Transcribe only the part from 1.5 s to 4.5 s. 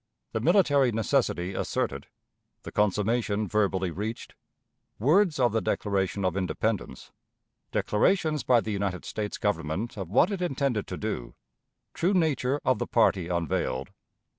asserted. The Consummation verbally reached.